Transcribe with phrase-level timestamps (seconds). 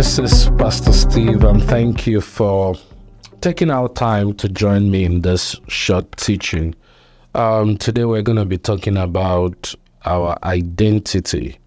[0.00, 2.74] This is Pastor Steve, and thank you for
[3.42, 6.74] taking our time to join me in this short teaching.
[7.34, 9.74] Um, today, we're going to be talking about
[10.06, 11.58] our identity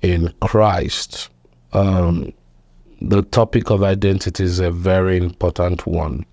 [0.00, 1.28] in Christ.
[1.72, 2.32] Um,
[3.02, 6.24] the topic of identity is a very important one.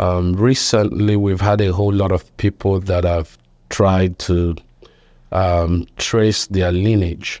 [0.00, 3.38] Um, recently, we've had a whole lot of people that have
[3.68, 4.56] tried to
[5.30, 7.40] um, trace their lineage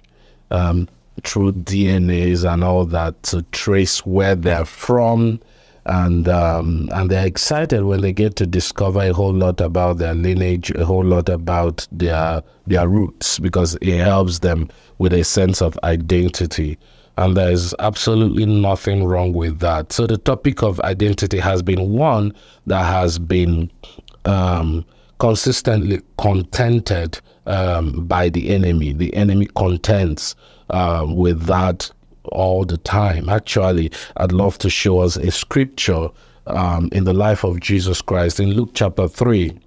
[0.52, 0.88] um,
[1.24, 5.40] through DNAs and all that to trace where they're from.
[5.86, 10.14] And um, and they're excited when they get to discover a whole lot about their
[10.14, 14.68] lineage, a whole lot about their their roots, because it helps them
[14.98, 16.78] with a sense of identity.
[17.16, 19.92] And there's absolutely nothing wrong with that.
[19.92, 22.34] So the topic of identity has been one
[22.66, 23.70] that has been
[24.26, 24.84] um,
[25.18, 28.92] consistently contented um, by the enemy.
[28.92, 30.36] The enemy contends
[30.70, 31.90] uh, with that
[32.24, 33.28] all the time.
[33.28, 36.08] Actually, I'd love to show us a scripture
[36.46, 39.58] um, in the life of Jesus Christ in Luke chapter 3.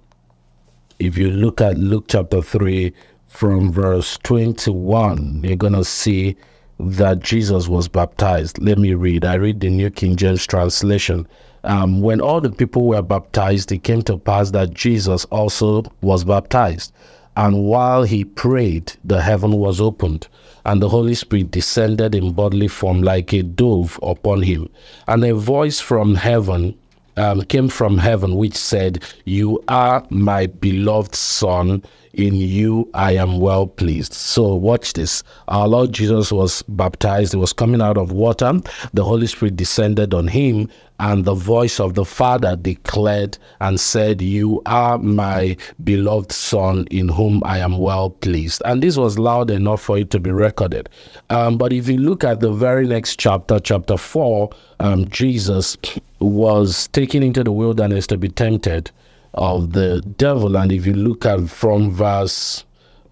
[0.98, 2.92] If you look at Luke chapter 3
[3.28, 6.36] from verse 21, you're going to see
[6.78, 8.58] that Jesus was baptized.
[8.58, 9.24] Let me read.
[9.24, 11.26] I read the New King James translation.
[11.64, 16.24] Um, when all the people were baptized, it came to pass that Jesus also was
[16.24, 16.92] baptized.
[17.36, 20.28] And while he prayed, the heaven was opened,
[20.66, 24.68] and the Holy Spirit descended in bodily form like a dove upon him.
[25.08, 26.76] And a voice from heaven
[27.16, 31.82] um, came from heaven, which said, You are my beloved Son,
[32.14, 34.12] in you I am well pleased.
[34.12, 35.22] So, watch this.
[35.48, 38.60] Our Lord Jesus was baptized, he was coming out of water.
[38.92, 40.68] The Holy Spirit descended on him,
[41.00, 47.08] and the voice of the Father declared and said, You are my beloved Son, in
[47.08, 48.62] whom I am well pleased.
[48.64, 50.88] And this was loud enough for it to be recorded.
[51.30, 55.76] Um, but if you look at the very next chapter, chapter 4, um, Jesus
[56.20, 58.90] was taken into the wilderness to be tempted
[59.34, 60.56] of the devil.
[60.56, 62.64] And if you look at from verse,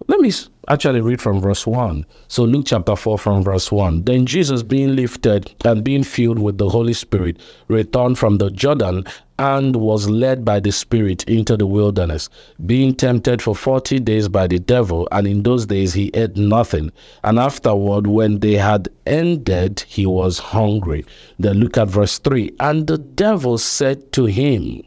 [0.08, 0.32] let me
[0.68, 2.06] actually read from verse 1.
[2.28, 4.04] So, Luke chapter 4, from verse 1.
[4.04, 7.38] Then Jesus, being lifted and being filled with the Holy Spirit,
[7.68, 9.04] returned from the Jordan
[9.38, 12.28] and was led by the Spirit into the wilderness,
[12.66, 15.08] being tempted for 40 days by the devil.
[15.12, 16.92] And in those days he ate nothing.
[17.24, 21.04] And afterward, when they had ended, he was hungry.
[21.38, 22.52] Then look at verse 3.
[22.60, 24.82] And the devil said to him,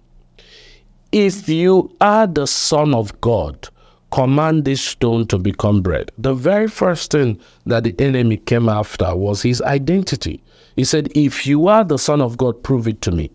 [1.13, 3.69] if you are the Son of God,
[4.11, 6.11] command this stone to become bread.
[6.17, 10.41] The very first thing that the enemy came after was his identity.
[10.75, 13.29] He said, If you are the Son of God, prove it to me.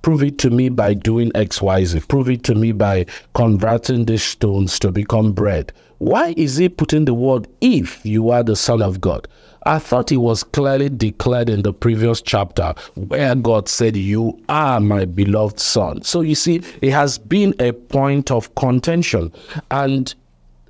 [0.00, 2.00] Prove it to me by doing X, Y, Z.
[2.08, 3.04] Prove it to me by
[3.34, 5.74] converting these stones to become bread.
[6.00, 9.28] Why is he putting the word if you are the Son of God?
[9.64, 14.80] I thought it was clearly declared in the previous chapter where God said, You are
[14.80, 16.00] my beloved Son.
[16.00, 19.30] So you see, it has been a point of contention.
[19.70, 20.14] And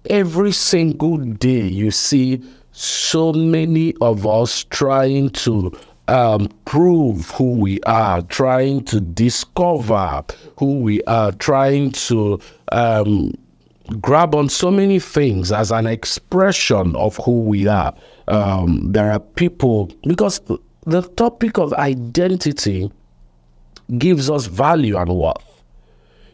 [0.07, 2.43] every single day you see
[2.73, 5.71] so many of us trying to
[6.09, 10.25] um, prove who we are, trying to discover
[10.59, 12.41] who we are, trying to
[12.73, 13.33] um,
[14.01, 17.95] grab on so many things as an expression of who we are.
[18.29, 20.41] Um, there are people, because
[20.87, 22.91] the topic of identity
[23.99, 25.45] gives us value and worth.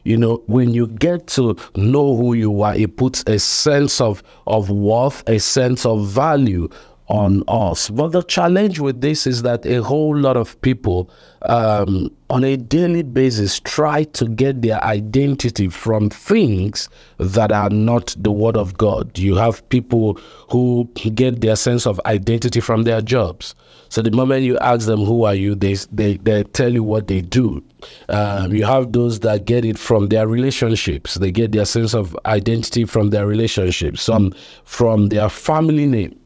[0.04, 4.22] You know, when you get to know who you are, it puts a sense of,
[4.46, 6.68] of worth, a sense of value
[7.08, 7.88] on us.
[7.90, 11.10] But the challenge with this is that a whole lot of people
[11.42, 18.16] um, on a daily basis try to get their identity from things that are not
[18.18, 19.16] the Word of God.
[19.16, 20.18] You have people
[20.50, 23.54] who get their sense of identity from their jobs.
[23.88, 25.54] So the moment you ask them, Who are you?
[25.54, 27.62] they, they, they tell you what they do.
[28.08, 32.18] Um, you have those that get it from their relationships, they get their sense of
[32.26, 34.34] identity from their relationships, some
[34.64, 36.18] from their family name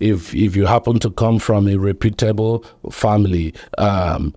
[0.00, 4.34] if if you happen to come from a reputable family, um,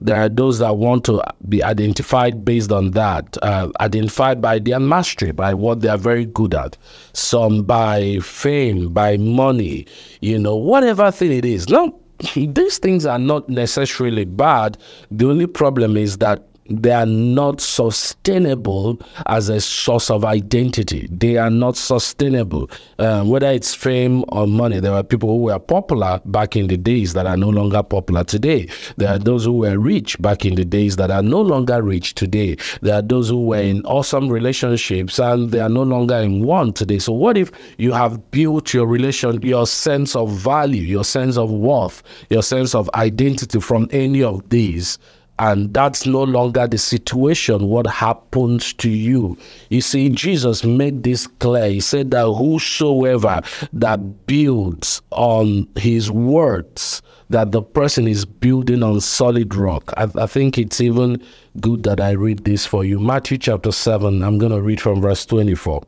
[0.00, 4.80] there are those that want to be identified based on that, uh, identified by their
[4.80, 6.76] mastery, by what they are very good at.
[7.12, 9.86] Some by fame, by money,
[10.20, 11.68] you know, whatever thing it is.
[11.68, 11.98] No,
[12.34, 14.78] these things are not necessarily bad.
[15.10, 21.08] The only problem is that they are not sustainable as a source of identity.
[21.10, 22.70] They are not sustainable.
[22.98, 26.76] Um, whether it's fame or money, there are people who were popular back in the
[26.76, 28.68] days that are no longer popular today.
[28.96, 32.14] There are those who were rich back in the days that are no longer rich
[32.14, 32.56] today.
[32.82, 36.72] There are those who were in awesome relationships and they are no longer in one
[36.72, 36.98] today.
[36.98, 41.50] So, what if you have built your relation, your sense of value, your sense of
[41.50, 44.98] worth, your sense of identity from any of these?
[45.38, 47.68] And that's no longer the situation.
[47.68, 49.36] What happens to you?
[49.70, 51.68] You see jesus made this clear.
[51.68, 53.42] He said that whosoever
[53.72, 59.92] that builds on his words that the person is building on solid rock.
[59.96, 61.22] I, I think it's even
[61.60, 62.98] good that i read this for you.
[63.00, 65.82] Matthew chapter 7 i'm going to read from verse 24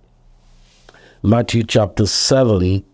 [1.23, 2.85] matthew chapter 7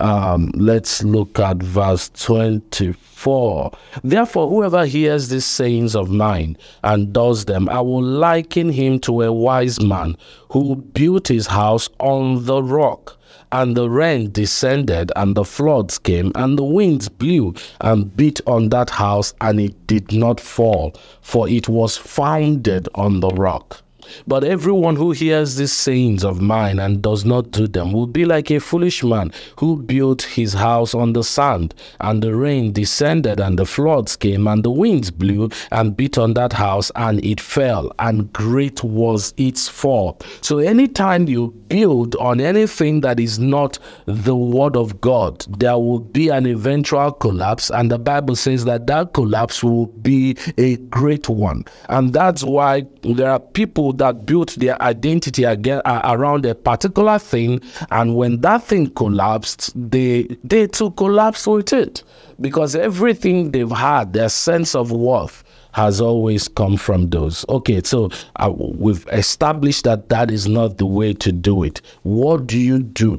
[0.00, 3.72] um, let's look at verse 24.
[4.04, 9.22] Therefore, whoever hears these sayings of mine and does them, I will liken him to
[9.22, 10.16] a wise man
[10.50, 13.16] who built his house on the rock.
[13.50, 18.68] And the rain descended, and the floods came, and the winds blew and beat on
[18.68, 23.82] that house, and it did not fall, for it was founded on the rock.
[24.26, 28.24] But everyone who hears these sayings of mine and does not do them will be
[28.24, 33.40] like a foolish man who built his house on the sand, and the rain descended,
[33.40, 37.40] and the floods came, and the winds blew and beat on that house, and it
[37.40, 40.18] fell, and great was its fall.
[40.40, 46.00] So, anytime you build on anything that is not the word of God, there will
[46.00, 51.28] be an eventual collapse, and the Bible says that that collapse will be a great
[51.28, 51.64] one.
[51.88, 57.18] And that's why there are people that built their identity again uh, around a particular
[57.18, 57.60] thing,
[57.90, 62.02] and when that thing collapsed, they they too collapsed with it
[62.40, 67.44] because everything they've had, their sense of worth, has always come from those.
[67.48, 71.80] Okay, so uh, we've established that that is not the way to do it.
[72.02, 73.18] What do you do?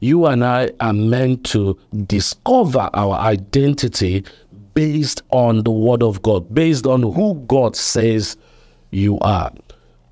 [0.00, 4.24] You and I are meant to discover our identity
[4.72, 8.36] based on the Word of God, based on who God says
[8.90, 9.52] you are.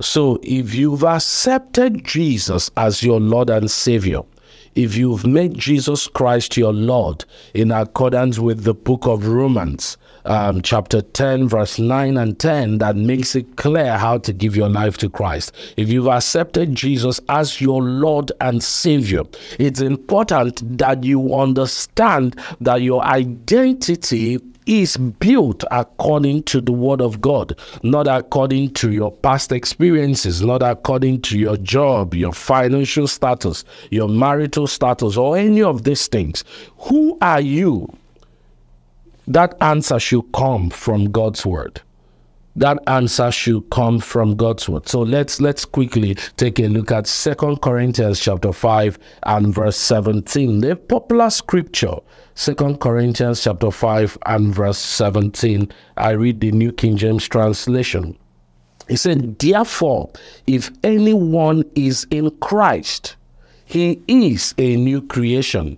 [0.00, 4.20] So if you've accepted Jesus as your Lord and Savior,
[4.76, 10.62] if you've made Jesus Christ your Lord in accordance with the book of Romans, um,
[10.62, 14.98] chapter 10, verse 9 and 10, that makes it clear how to give your life
[14.98, 15.50] to Christ.
[15.76, 19.24] If you've accepted Jesus as your Lord and Savior,
[19.58, 27.20] it's important that you understand that your identity is built according to the word of
[27.20, 33.64] God, not according to your past experiences, not according to your job, your financial status,
[33.90, 36.44] your marital status, or any of these things.
[36.80, 37.88] Who are you?
[39.26, 41.80] That answer should come from God's word
[42.56, 44.88] that answer should come from God's word.
[44.88, 50.60] So let's let's quickly take a look at Second Corinthians chapter 5 and verse 17.
[50.60, 51.96] The popular scripture,
[52.34, 55.70] Second Corinthians chapter 5 and verse 17.
[55.96, 58.18] I read the New King James translation.
[58.88, 60.10] He said, Therefore,
[60.46, 63.16] if anyone is in Christ,
[63.66, 65.76] he is a new creation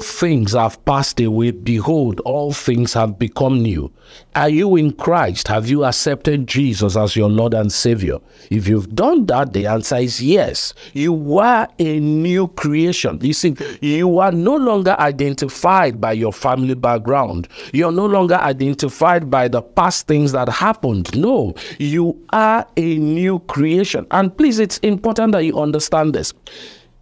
[0.00, 1.50] all things have passed away.
[1.50, 3.92] Behold, all things have become new.
[4.34, 5.46] Are you in Christ?
[5.48, 8.18] Have you accepted Jesus as your Lord and Savior?
[8.50, 10.72] If you've done that, the answer is yes.
[10.94, 13.18] You are a new creation.
[13.20, 17.48] You see, you are no longer identified by your family background.
[17.74, 21.14] You're no longer identified by the past things that happened.
[21.14, 24.06] No, you are a new creation.
[24.12, 26.32] And please, it's important that you understand this.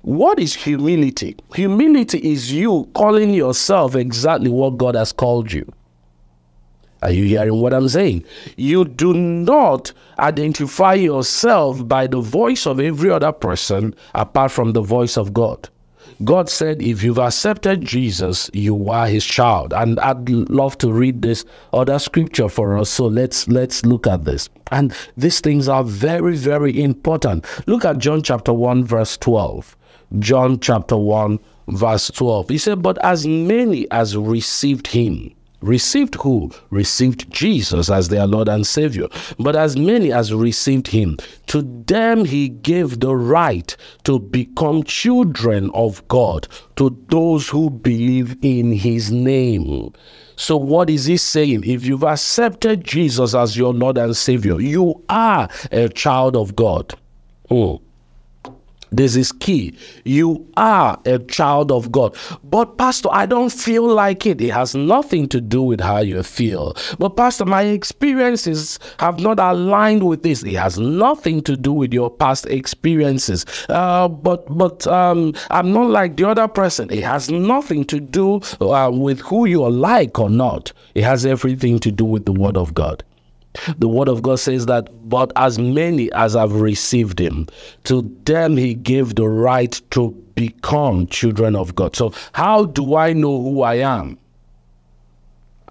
[0.08, 1.36] What is humility?
[1.54, 5.70] Humility is you calling yourself exactly what God has called you.
[7.02, 8.24] Are you hearing what I'm saying?
[8.56, 14.80] You do not identify yourself by the voice of every other person apart from the
[14.80, 15.68] voice of God.
[16.24, 19.74] God said, if you've accepted Jesus, you are his child.
[19.74, 21.44] And I'd love to read this
[21.74, 22.88] other scripture for us.
[22.88, 24.48] So let's let's look at this.
[24.72, 27.44] And these things are very, very important.
[27.66, 29.76] Look at John chapter 1, verse 12.
[30.18, 31.38] John chapter 1,
[31.68, 32.48] verse 12.
[32.48, 36.50] He said, But as many as received him, received who?
[36.70, 39.08] Received Jesus as their Lord and Savior.
[39.38, 45.70] But as many as received him, to them he gave the right to become children
[45.74, 49.92] of God, to those who believe in his name.
[50.36, 51.64] So, what is he saying?
[51.64, 56.94] If you've accepted Jesus as your Lord and Savior, you are a child of God.
[57.50, 57.82] Oh.
[58.90, 59.76] This is key.
[60.04, 62.16] You are a child of God.
[62.44, 64.40] But, Pastor, I don't feel like it.
[64.40, 66.76] It has nothing to do with how you feel.
[66.98, 70.42] But, Pastor, my experiences have not aligned with this.
[70.42, 73.44] It has nothing to do with your past experiences.
[73.68, 76.90] Uh, but, but um, I'm not like the other person.
[76.90, 80.72] It has nothing to do uh, with who you are like or not.
[80.94, 83.04] It has everything to do with the Word of God.
[83.78, 87.46] The word of God says that, but as many as have received him,
[87.84, 91.96] to them he gave the right to become children of God.
[91.96, 94.18] So, how do I know who I am?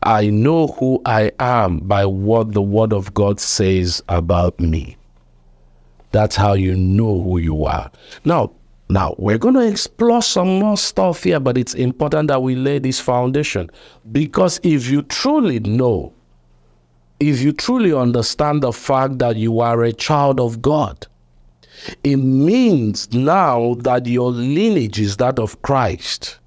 [0.04, 4.98] I know who I am by what the word of God says about me.
[6.12, 7.92] That's how you know who you are.
[8.26, 8.52] Now,
[8.90, 12.80] now we're going to explore some more stuff here, but it's important that we lay
[12.80, 13.70] this foundation
[14.12, 16.14] because if you truly know
[17.20, 21.08] if you truly understand the fact that you are a child of God,
[22.04, 26.40] it means now that your lineage is that of Christ.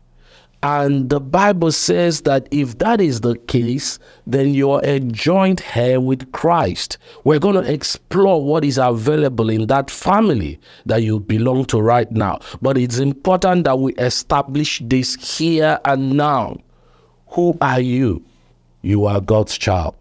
[0.63, 6.01] And the Bible says that if that is the case, then you're a joint heir
[6.01, 6.99] with Christ.
[7.25, 12.11] We're going to explore what is available in that family that you belong to right
[12.13, 12.41] now.
[12.61, 16.59] But it's important that we establish this here and now.
[17.29, 18.23] Who are you?
[18.83, 19.95] You are God's child.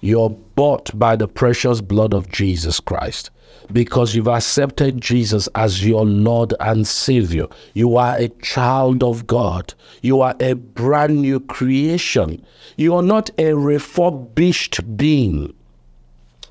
[0.00, 3.30] You're bought by the precious blood of Jesus Christ
[3.72, 7.46] because you've accepted Jesus as your Lord and Savior.
[7.74, 9.74] You are a child of God.
[10.00, 12.44] You are a brand new creation.
[12.76, 15.52] You are not a refurbished being.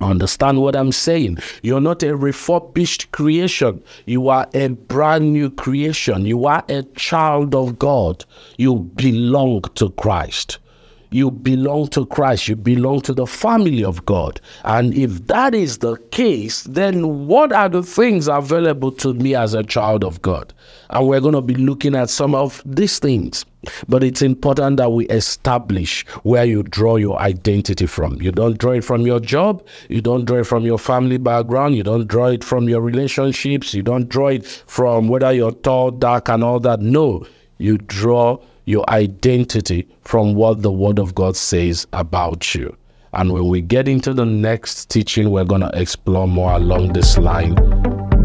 [0.02, 1.38] Understand what I'm saying?
[1.64, 3.82] You're not a refurbished creation.
[4.06, 6.26] You are a brand new creation.
[6.26, 8.26] You are a child of God.
[8.58, 10.60] You belong to Christ
[11.10, 14.42] you belong to Christ, you belong to the family of God.
[14.64, 19.54] And if that is the case, then what are the things available to me as
[19.54, 20.54] a child of God?
[20.90, 23.46] And we're going to be looking at some of these things.
[23.88, 28.22] But it's important that we establish where you draw your identity from.
[28.22, 31.76] You don't draw it from your job, you don't draw it from your family background,
[31.76, 35.92] you don't draw it from your relationships, you don't draw it from whether you're tall,
[35.92, 36.80] dark, and all that.
[36.80, 37.26] No,
[37.58, 42.76] you draw your identity from what the Word of God says about you.
[43.14, 47.18] And when we get into the next teaching, we're going to explore more along this
[47.18, 47.56] line.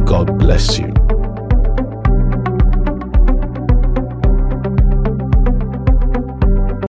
[0.04, 0.92] God bless you.